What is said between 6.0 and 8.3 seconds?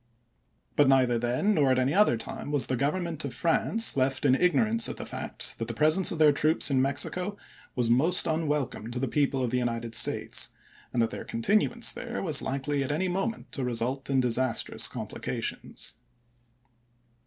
of their troops in Mexico was most